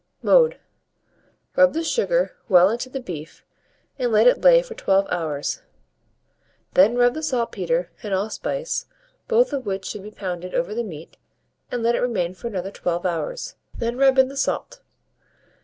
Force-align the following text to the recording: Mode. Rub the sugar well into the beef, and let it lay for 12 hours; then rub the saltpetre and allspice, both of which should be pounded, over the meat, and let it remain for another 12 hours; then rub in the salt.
Mode. 0.23 0.57
Rub 1.55 1.73
the 1.73 1.83
sugar 1.83 2.35
well 2.49 2.71
into 2.71 2.89
the 2.89 2.99
beef, 2.99 3.45
and 3.99 4.11
let 4.11 4.25
it 4.25 4.41
lay 4.41 4.63
for 4.63 4.73
12 4.73 5.05
hours; 5.11 5.61
then 6.73 6.95
rub 6.97 7.13
the 7.13 7.21
saltpetre 7.21 7.91
and 8.01 8.11
allspice, 8.11 8.87
both 9.27 9.53
of 9.53 9.67
which 9.67 9.85
should 9.85 10.01
be 10.01 10.09
pounded, 10.09 10.55
over 10.55 10.73
the 10.73 10.83
meat, 10.83 11.17
and 11.69 11.83
let 11.83 11.93
it 11.93 12.01
remain 12.01 12.33
for 12.33 12.47
another 12.47 12.71
12 12.71 13.05
hours; 13.05 13.57
then 13.77 13.95
rub 13.95 14.17
in 14.17 14.27
the 14.27 14.37
salt. 14.37 14.81